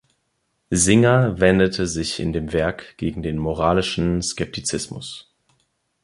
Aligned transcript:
Singer 0.71 1.39
wendete 1.39 1.85
sich 1.85 2.19
in 2.19 2.33
dem 2.33 2.53
Werk 2.53 2.97
gegen 2.97 3.21
den 3.21 3.37
moralischen 3.37 4.23
Skeptizismus. 4.23 5.31